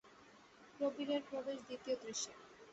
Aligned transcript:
প্রবীরের 0.75 1.21
প্রবেশ 1.29 1.57
দ্বিতীয় 1.67 1.95
দৃশ্যে। 2.03 2.31